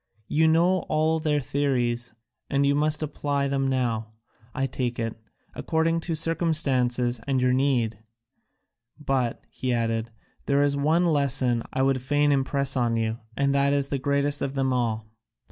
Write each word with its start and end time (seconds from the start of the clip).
You 0.27 0.47
know 0.47 0.79
all 0.89 1.19
their 1.19 1.39
theories, 1.39 2.11
and 2.49 2.65
you 2.65 2.73
must 2.73 3.03
apply 3.03 3.47
them 3.47 3.67
now, 3.67 4.13
I 4.51 4.65
take 4.65 4.97
it, 4.97 5.15
according 5.53 5.99
to 5.99 6.15
circumstances 6.15 7.21
and 7.27 7.39
your 7.39 7.53
need. 7.53 7.99
But," 8.99 9.43
he 9.51 9.71
added, 9.71 10.09
"there 10.47 10.63
is 10.63 10.75
one 10.75 11.05
lesson 11.05 11.59
that 11.59 11.69
I 11.73 11.83
would 11.83 12.01
fain 12.01 12.31
impress 12.31 12.75
on 12.75 12.97
you, 12.97 13.19
and 13.37 13.55
it 13.55 13.73
is 13.73 13.89
the 13.89 13.99
greatest 13.99 14.41
of 14.41 14.55
them 14.55 14.73
all. 14.73 15.05